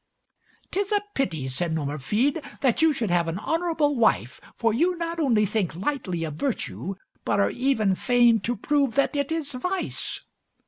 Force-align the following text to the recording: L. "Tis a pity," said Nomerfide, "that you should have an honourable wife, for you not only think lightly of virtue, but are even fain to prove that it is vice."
L. 0.01 0.67
"Tis 0.71 0.91
a 0.91 0.99
pity," 1.13 1.47
said 1.47 1.75
Nomerfide, 1.75 2.43
"that 2.61 2.81
you 2.81 2.91
should 2.91 3.11
have 3.11 3.27
an 3.27 3.37
honourable 3.37 3.95
wife, 3.95 4.41
for 4.55 4.73
you 4.73 4.97
not 4.97 5.19
only 5.19 5.45
think 5.45 5.75
lightly 5.75 6.23
of 6.23 6.33
virtue, 6.33 6.95
but 7.23 7.39
are 7.39 7.51
even 7.51 7.93
fain 7.93 8.39
to 8.39 8.55
prove 8.57 8.95
that 8.95 9.15
it 9.15 9.31
is 9.31 9.51
vice." 9.53 10.21